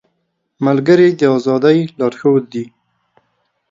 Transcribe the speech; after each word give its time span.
ملګری 0.65 1.09
د 1.19 1.21
ازادۍ 1.37 1.79
لارښود 1.99 2.43
دی 2.53 2.65